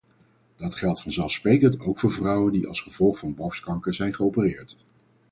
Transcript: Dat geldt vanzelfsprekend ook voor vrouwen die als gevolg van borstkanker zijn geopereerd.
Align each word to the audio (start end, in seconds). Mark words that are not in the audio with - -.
Dat 0.55 0.75
geldt 0.75 1.01
vanzelfsprekend 1.01 1.79
ook 1.79 1.99
voor 1.99 2.11
vrouwen 2.11 2.51
die 2.53 2.67
als 2.67 2.81
gevolg 2.81 3.17
van 3.19 3.35
borstkanker 3.35 3.93
zijn 3.93 4.13
geopereerd. 4.15 4.77